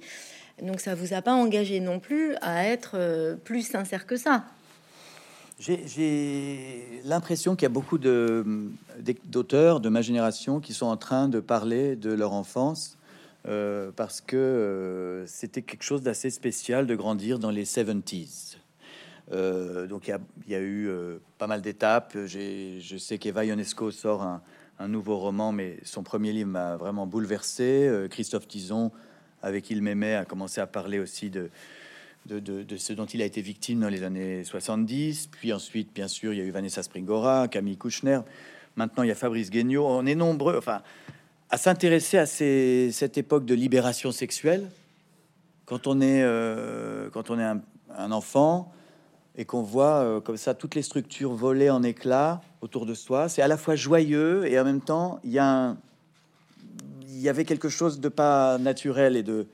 [0.61, 4.45] Donc ça vous a pas engagé non plus à être plus sincère que ça.
[5.59, 11.39] J'ai l'impression qu'il y a beaucoup d'auteurs de ma génération qui sont en train de
[11.39, 12.97] parler de leur enfance
[13.47, 18.57] euh, parce que euh, c'était quelque chose d'assez spécial de grandir dans les 70s.
[19.31, 20.89] Euh, donc il y, a eu
[21.37, 22.17] pas mal d'étapes.
[22.25, 24.41] Je sais qu'Eva Ionesco sort un,
[24.87, 28.07] nouveau roman, mais son premier livre m'a vraiment bouleversé.
[28.09, 28.91] Christophe Tison,
[29.43, 31.49] avec il m'aimait, a commencé à parler aussi de,
[32.27, 35.27] ce dont il a été victime dans les années 70.
[35.27, 38.21] Puis ensuite, bien sûr, il y a eu Vanessa Springora, Camille Kouchner.
[38.75, 39.85] Maintenant, il y a Fabrice Guignot.
[39.85, 40.57] On est nombreux.
[40.57, 40.81] Enfin,
[41.51, 44.69] à s'intéresser à cette époque de libération sexuelle.
[45.65, 48.71] Quand on est, euh, quand on est un, enfant
[49.35, 53.27] et qu'on voit euh, comme ça toutes les structures voler en éclats autour de soi,
[53.27, 55.41] c'est à la fois joyeux et en même temps, il y,
[57.21, 59.47] y avait quelque chose de pas naturel et de,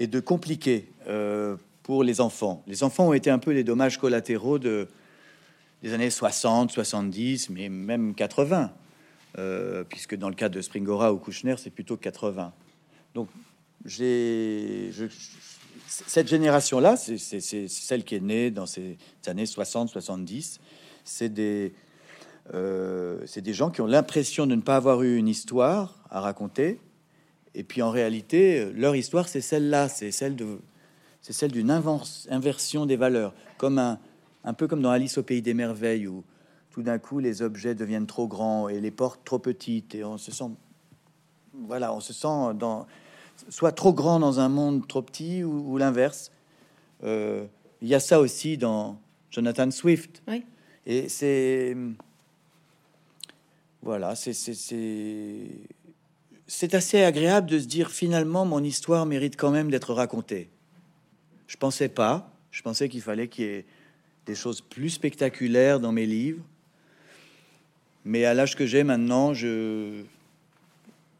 [0.00, 2.64] et de compliqué euh, pour les enfants.
[2.66, 4.88] Les enfants ont été un peu les dommages collatéraux de,
[5.82, 8.72] des années 60, 70, mais même 80.
[9.38, 12.52] Euh, puisque dans le cas de Springora ou Kouchner, c'est plutôt 80.
[13.14, 13.28] Donc,
[13.84, 14.90] j'ai
[15.86, 20.58] cette génération-là, c'est celle qui est née dans ces années 60-70.
[21.04, 21.74] C'est des,
[22.54, 26.78] euh, des gens qui ont l'impression de ne pas avoir eu une histoire à raconter.
[27.54, 30.58] Et puis en réalité, leur histoire, c'est celle-là, c'est celle de,
[31.20, 33.98] c'est celle d'une inversion des valeurs, comme un,
[34.44, 36.24] un peu comme dans Alice au pays des merveilles, où
[36.72, 40.18] tout d'un coup, les objets deviennent trop grands et les portes trop petites et on
[40.18, 40.50] se sent,
[41.66, 42.86] voilà, on se sent dans,
[43.50, 46.32] soit trop grand dans un monde trop petit ou, l'inverse.
[47.04, 47.44] Euh,
[47.82, 48.98] il y a ça aussi dans
[49.30, 50.22] Jonathan Swift.
[50.86, 51.76] Et c'est,
[53.82, 54.32] voilà, c'est
[56.46, 60.50] c'est assez agréable de se dire finalement mon histoire mérite quand même d'être racontée.
[61.46, 63.64] Je pensais pas, je pensais qu'il fallait qu'il y ait
[64.26, 66.44] des choses plus spectaculaires dans mes livres.
[68.04, 70.02] Mais à l'âge que j'ai maintenant, je,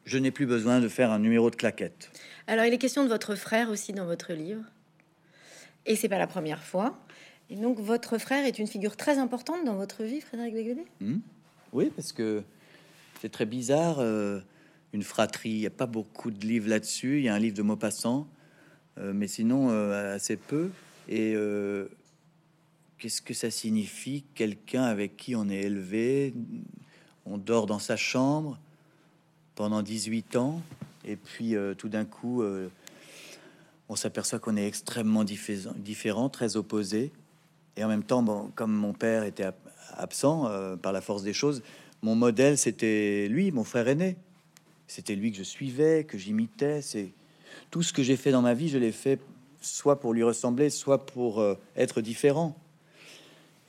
[0.04, 2.10] je n'ai plus besoin de faire un numéro de claquette.
[2.46, 4.64] Alors, il est question de votre frère aussi dans votre livre.
[5.86, 6.98] Et c'est pas la première fois.
[7.50, 11.18] Et donc, votre frère est une figure très importante dans votre vie, Frédéric Béguelet hmm?
[11.72, 12.42] Oui, parce que
[13.20, 13.98] c'est très bizarre.
[14.00, 14.40] Euh,
[14.92, 17.18] une fratrie, il n'y a pas beaucoup de livres là-dessus.
[17.18, 18.26] Il y a un livre de Maupassant,
[18.98, 20.70] euh, mais sinon, euh, assez peu.
[21.08, 21.34] Et
[23.02, 26.32] qu'est-ce que ça signifie quelqu'un avec qui on est élevé
[27.26, 28.60] On dort dans sa chambre
[29.56, 30.62] pendant 18 ans,
[31.04, 32.68] et puis euh, tout d'un coup, euh,
[33.88, 37.10] on s'aperçoit qu'on est extrêmement différent, très opposé.
[37.76, 39.48] Et en même temps, bon, comme mon père était
[39.94, 41.64] absent euh, par la force des choses,
[42.02, 44.16] mon modèle, c'était lui, mon frère aîné.
[44.86, 46.82] C'était lui que je suivais, que j'imitais.
[46.82, 47.10] C'est
[47.72, 49.18] tout ce que j'ai fait dans ma vie, je l'ai fait
[49.60, 51.44] soit pour lui ressembler, soit pour
[51.76, 52.56] être différent.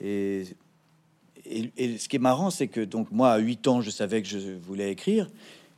[0.01, 0.43] Et,
[1.45, 4.27] et, ce qui est marrant, c'est que donc moi, à 8 ans, je savais que
[4.27, 5.29] je voulais écrire.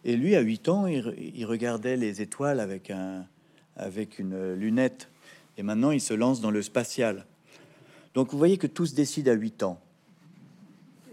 [0.03, 3.25] Et lui, à 8 ans, il, regardait les étoiles avec, un,
[3.75, 5.09] avec une lunette.
[5.57, 7.25] Et maintenant, il se lance dans le spatial.
[8.13, 9.79] Donc, vous voyez que tout se décide à 8 ans.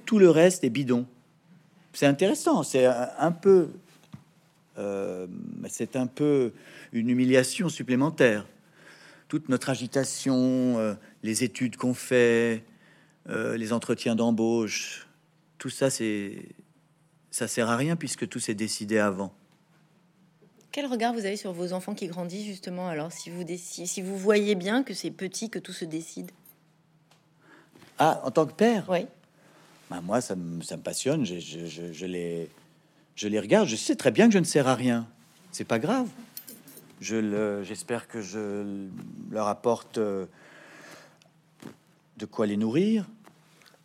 [0.04, 1.06] Tout le reste est bidon.
[1.94, 2.62] C'est intéressant.
[2.62, 3.70] C'est un, peu,
[4.78, 5.26] euh,
[5.68, 6.52] c'est un peu
[6.92, 8.46] une humiliation supplémentaire
[9.32, 12.64] toute notre agitation, euh, les études qu'on fait,
[13.28, 15.06] euh, les entretiens d'embauche,
[15.58, 16.48] tout ça, c'est
[17.30, 19.32] ça sert à rien puisque tout s'est décidé avant.
[20.70, 24.16] Quel regard vous avez sur vos enfants qui grandissent justement alors si vous si vous
[24.16, 26.30] voyez bien que c'est petit que tout se décide?
[27.98, 28.86] Ah, en tant que père?
[28.88, 29.06] Oui.
[29.90, 31.24] Bah, moi, ça me, ça me passionne.
[31.26, 32.48] Je, je, je, je, les,
[33.14, 33.68] je les regarde.
[33.68, 35.06] Je sais très bien que je ne sers à rien.
[35.52, 36.08] C'est pas grave.
[37.00, 38.88] Je le, j'espère que je
[39.30, 40.26] leur apporte euh,
[42.16, 43.06] de quoi les nourrir,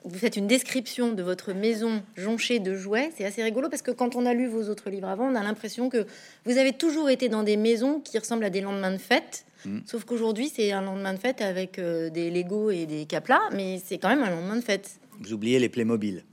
[0.08, 3.12] vous faites une description de votre maison jonchée de jouets.
[3.16, 5.44] C'est assez rigolo parce que quand on a lu vos autres livres avant, on a
[5.44, 6.06] l'impression que
[6.46, 9.46] vous avez toujours été dans des maisons qui ressemblent à des lendemains de fête.
[9.66, 9.80] Mm.
[9.86, 13.82] Sauf qu'aujourd'hui, c'est un lendemain de fête avec euh, des Lego et des Caplas, mais
[13.84, 15.00] c'est quand même un lendemain de fête.
[15.20, 16.24] Vous oubliez les Playmobil.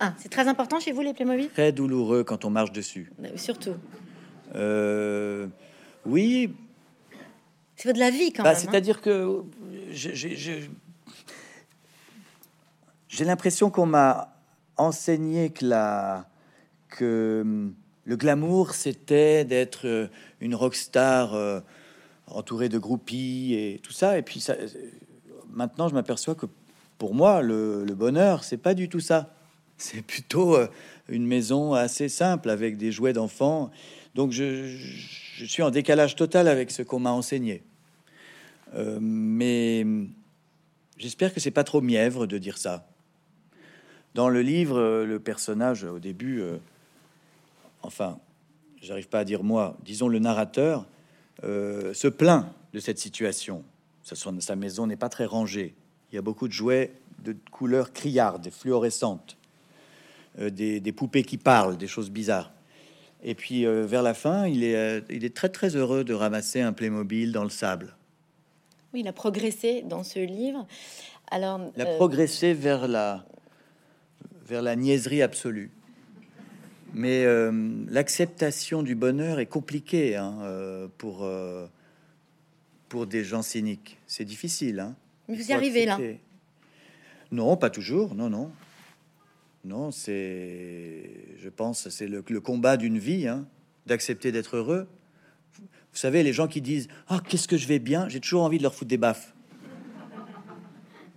[0.00, 1.48] Ah, c'est très important chez vous, les Playmobil?
[1.48, 3.10] Très douloureux quand on marche dessus.
[3.18, 3.74] Bah surtout.
[4.54, 5.46] Euh,
[6.04, 6.50] oui.
[7.76, 8.58] C'est de la vie quand bah, même.
[8.58, 8.68] Hein.
[8.70, 9.42] C'est-à-dire que
[9.92, 10.68] j'ai
[13.14, 14.36] j'ai l'impression qu'on m'a
[14.76, 16.26] enseigné que, la,
[16.88, 17.74] que hum,
[18.04, 20.08] le glamour, c'était d'être euh,
[20.40, 21.60] une rockstar euh,
[22.26, 24.18] entourée de groupies et tout ça.
[24.18, 24.66] Et puis ça, euh,
[25.48, 26.46] maintenant, je m'aperçois que
[26.98, 29.32] pour moi, le, bonheur, c'est pas du tout ça.
[29.78, 30.56] C'est plutôt
[31.08, 33.70] une maison assez simple avec des jouets d'enfants.
[34.16, 34.76] Donc je,
[35.36, 37.62] je, suis en décalage total avec ce qu'on m'a enseigné.
[39.00, 40.10] mais hum,
[40.98, 42.88] j'espère que c'est pas trop mièvre de dire ça.
[44.14, 46.58] Dans le livre, euh, le personnage, au début, euh,
[47.82, 48.18] enfin,
[48.80, 50.86] j'arrive pas à dire moi, disons le narrateur,
[51.42, 53.64] euh, se plaint de cette situation.
[54.04, 55.74] Sa, maison n'est pas très rangée.
[56.12, 56.92] Il y a beaucoup de jouets
[57.24, 59.36] de couleurs criardes, fluorescentes,
[60.38, 62.52] des, des, poupées qui parlent, des choses bizarres.
[63.22, 66.74] Et puis vers la fin, il est, il est très très heureux de ramasser un
[66.74, 67.96] Playmobil dans le sable.
[68.92, 70.66] Oui, il a progressé dans ce livre.
[71.30, 73.24] Alors, il a progressé vers la,
[74.46, 75.70] vers la niaiserie absolue.
[76.92, 77.50] Mais euh,
[77.88, 81.66] l'acceptation du bonheur est compliquée hein, euh, pour, euh,
[82.88, 83.98] pour des gens cyniques.
[84.06, 84.78] C'est difficile.
[84.78, 84.94] Hein.
[85.28, 85.98] Mais vous y arrivez là
[87.32, 88.14] Non, pas toujours.
[88.14, 88.52] Non, non.
[89.64, 93.46] Non, c'est, je pense, c'est le, combat d'une vie, hein,
[93.86, 94.86] d'accepter d'être heureux.
[95.58, 98.08] Vous savez, les gens qui disent Ah, qu'est-ce que je vais bien?
[98.08, 99.34] J'ai toujours envie de leur foutre des baffes.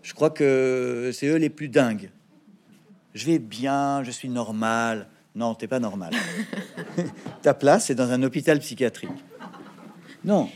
[0.01, 2.09] Je crois que c'est eux les plus dingues
[3.17, 5.08] je vais bien, je suis normal.
[5.36, 6.13] Non, t'es pas normal.
[7.41, 9.10] Ta place est dans un hôpital psychiatrique.
[10.23, 10.49] Non.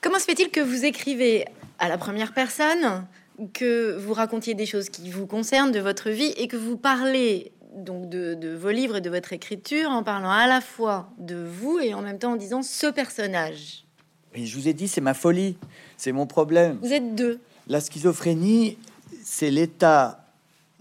[0.00, 1.44] Comment se fait-il que vous écrivez
[1.78, 3.06] à la première personne,
[3.52, 7.52] que vous racontiez des choses qui vous concernent de votre vie et que vous parlez
[7.74, 11.78] donc de, vos livres et de votre écriture en parlant à la fois de vous
[11.78, 13.84] et en même temps en disant ce personnage?
[14.34, 15.56] Je vous ai dit, c'est ma folie,
[15.96, 16.78] c'est mon problème.
[16.82, 17.38] Vous êtes deux.
[17.68, 18.78] La schizophrénie,
[19.22, 20.21] c'est l'état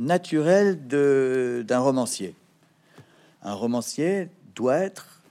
[0.02, 2.36] naturel d'un romancier.
[3.44, 5.22] Un romancier doit être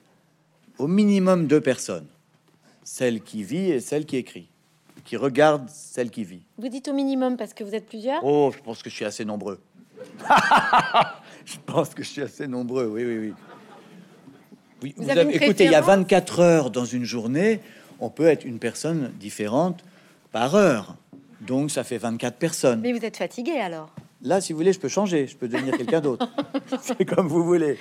[0.78, 2.06] au minimum deux personnes,
[2.84, 4.48] celle qui vit et celle qui écrit,
[5.04, 6.42] qui regarde celle qui vit.
[6.56, 8.24] Vous dites au minimum parce que vous êtes plusieurs?
[8.24, 9.60] Oh, je pense que je suis assez nombreux.
[11.44, 13.34] je pense que je suis assez nombreux, oui, oui, oui.
[14.82, 17.60] oui vous, avez, écoutez, il y a 24 heures dans une journée,
[17.98, 19.84] on peut être une personne différente
[20.32, 20.96] par heure.
[21.40, 22.80] Donc ça fait 24 personnes.
[22.80, 23.90] Mais vous êtes fatigué alors?
[24.22, 26.28] Là, si vous voulez, je peux changer, je peux devenir quelqu'un d'autre.
[26.82, 27.78] c'est comme vous voulez.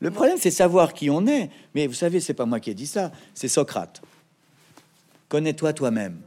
[0.00, 1.50] Le problème, c'est savoir qui on est.
[1.74, 4.02] Mais vous savez, c'est pas moi qui ai dit ça, c'est Socrate.
[5.28, 6.18] Connais-toi toi-même.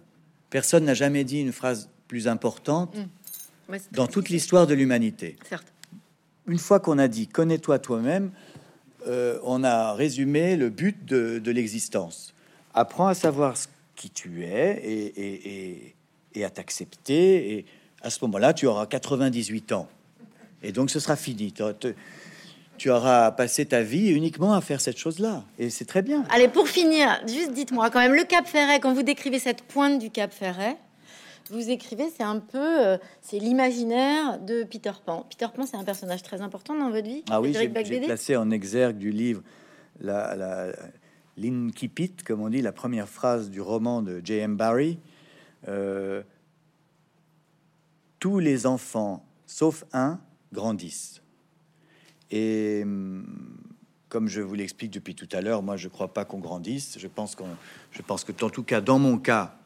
[0.49, 3.77] Personne n'a jamais dit une phrase plus importante mm.
[3.91, 5.35] dans toute l'histoire de l'humanité.
[6.47, 8.31] Une fois qu'on a dit connais-toi toi-même,
[9.07, 12.33] euh, on a résumé le but de, l'existence.
[12.73, 13.55] Apprends à savoir
[13.95, 15.95] qui tu es et,
[16.33, 17.65] et à t'accepter et
[18.03, 19.87] à ce moment-là, tu auras 98 ans.
[20.61, 21.53] Et donc, ce sera fini.
[22.77, 25.43] Tu auras passé ta vie uniquement à faire cette chose-là.
[25.57, 26.23] Et c'est très bien.
[26.29, 29.99] Allez, pour finir, juste dites-moi quand même, le Cap Ferret, quand vous décrivez cette pointe
[29.99, 30.77] du Cap Ferret,
[31.49, 35.25] vous écrivez, c'est un peu, euh, c'est l'imaginaire de Peter Pan.
[35.29, 37.23] Peter Pan, c'est un personnage très important dans votre vie.
[37.29, 39.41] Ah oui, j'ai placé en exergue du livre
[39.99, 40.71] la, la
[41.37, 44.55] l'incipit, comme on dit, la première phrase du roman de J.M.
[44.55, 44.99] Barrie.
[45.67, 46.21] Euh,
[48.23, 50.17] tous les enfants, sauf un,
[50.53, 51.21] grandissent.
[52.31, 53.25] Et hum,
[54.07, 56.97] comme je vous l'explique depuis tout à l'heure, moi je crois pas qu'on grandisse.
[56.97, 57.35] Je pense
[57.91, 59.57] je pense que en tout cas dans mon cas,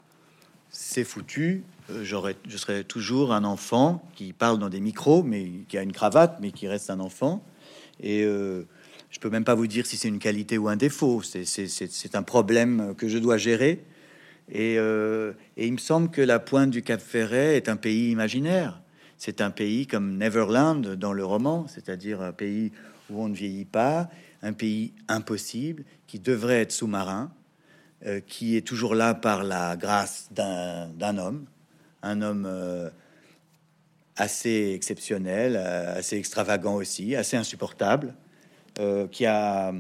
[0.72, 1.66] c'est foutu.
[1.92, 5.94] Euh, je serais toujours un enfant qui parle dans des micros, mais qui a une
[5.94, 7.44] cravate, mais qui reste un enfant.
[8.00, 8.64] Et euh,
[9.12, 11.22] je peux même pas vous dire si c'est une qualité ou un défaut.
[11.22, 13.86] C'est un problème que je dois gérer
[14.50, 18.12] Et, euh, et, il me semble que la pointe du Cap Ferret est un pays
[18.12, 18.82] imaginaire.
[19.18, 22.72] C'est un pays comme Neverland dans le roman, c'est-à-dire un pays
[23.10, 24.10] où on ne vieillit pas,
[24.42, 27.32] un pays impossible qui devrait être sous-marin,
[28.06, 31.46] euh, qui est toujours là par la grâce d'un homme,
[32.04, 32.90] un homme euh,
[34.16, 38.14] assez exceptionnel, assez extravagant aussi, assez insupportable,
[39.12, 39.74] qui a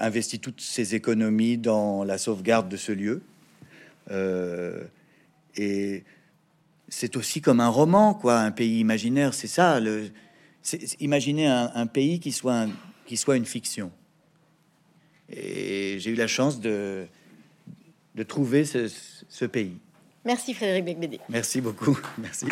[0.00, 3.22] investi toutes ses économies dans la sauvegarde de ce lieu.
[5.56, 6.04] et
[6.88, 9.80] c'est aussi comme un roman, quoi, un pays imaginaire, c'est ça.
[9.80, 10.10] Le,
[11.00, 12.66] imaginer un, pays qui soit,
[13.06, 13.90] qui soit une fiction.
[15.30, 17.06] Et j'ai eu la chance de,
[18.14, 18.92] de trouver ce,
[19.28, 19.78] ce pays.
[20.24, 21.20] Merci Frédéric Becbédé.
[21.28, 21.98] Merci beaucoup.
[22.18, 22.46] Merci.